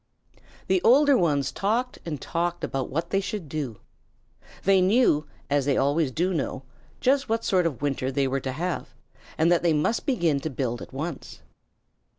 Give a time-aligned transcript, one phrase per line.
[0.65, 3.79] The older ones talked and talked about what they should do.
[4.63, 6.63] They knew, as they always do know,
[6.99, 8.95] just what sort of winter they were to have,
[9.37, 11.41] and that they must begin to build at once.